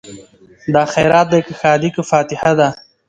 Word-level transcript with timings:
دا 0.73 0.83
خیرات 0.93 1.27
دی 1.31 1.39
که 1.47 1.53
ښادي 1.59 1.89
که 1.95 2.01
فاتحه 2.11 2.51
ده 2.59 2.69